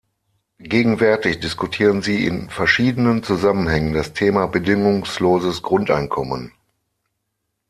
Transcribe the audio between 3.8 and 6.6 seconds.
das Thema Bedingungsloses Grundeinkommen.